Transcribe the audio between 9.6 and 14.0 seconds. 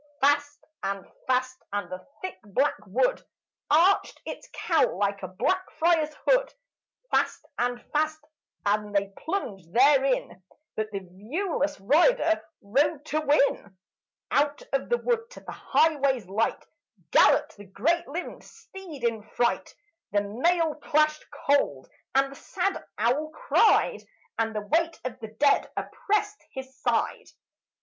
therein, But the viewless rider rode to win,